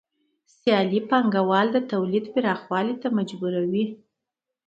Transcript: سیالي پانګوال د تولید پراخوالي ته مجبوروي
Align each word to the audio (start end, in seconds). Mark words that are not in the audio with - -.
سیالي 0.55 0.99
پانګوال 1.09 1.67
د 1.73 1.77
تولید 1.91 2.25
پراخوالي 2.33 2.95
ته 3.01 3.07
مجبوروي 3.17 3.85